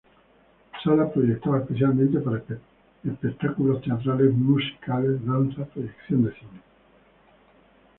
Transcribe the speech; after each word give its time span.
Sala 0.83 1.11
proyectada 1.13 1.59
especialmente 1.59 2.19
para 2.21 2.41
espectáculos 3.05 3.83
teatrales, 3.83 4.33
musicales, 4.33 5.23
danza, 5.27 5.63
proyecciones 5.65 6.25
de 6.33 6.39
cine. 6.39 6.61